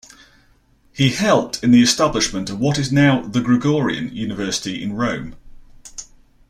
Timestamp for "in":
1.63-1.69, 4.81-4.93